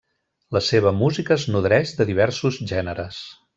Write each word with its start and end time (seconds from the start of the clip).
La 0.55 0.61
seva 0.67 0.93
música 1.01 1.37
es 1.37 1.45
nodreix 1.57 1.93
de 2.01 2.09
diversos 2.13 2.59
gèneres. 2.75 3.23